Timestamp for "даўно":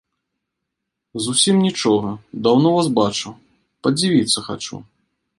2.47-2.69